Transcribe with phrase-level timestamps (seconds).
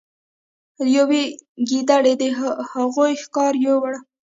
[0.97, 1.23] یوې
[1.67, 2.23] ګیدړې د
[2.73, 3.93] هغوی ښکار یووړ.